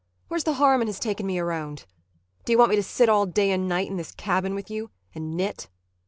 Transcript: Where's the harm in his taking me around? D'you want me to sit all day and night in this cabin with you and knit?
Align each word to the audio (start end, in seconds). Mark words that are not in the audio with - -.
Where's 0.29 0.45
the 0.45 0.53
harm 0.53 0.81
in 0.81 0.87
his 0.87 0.99
taking 0.99 1.27
me 1.27 1.37
around? 1.37 1.85
D'you 2.45 2.57
want 2.57 2.71
me 2.71 2.75
to 2.75 2.81
sit 2.81 3.07
all 3.07 3.27
day 3.27 3.51
and 3.51 3.69
night 3.69 3.87
in 3.87 3.97
this 3.97 4.11
cabin 4.15 4.55
with 4.55 4.67
you 4.71 4.89
and 5.13 5.37
knit? 5.37 5.69